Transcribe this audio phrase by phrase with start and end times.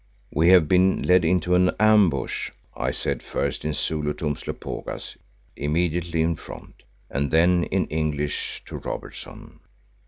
[0.33, 5.15] "We have been led into an ambush," I said first in Zulu to Umslopogaas
[5.55, 9.59] immediately in front, and then in English to Robertson.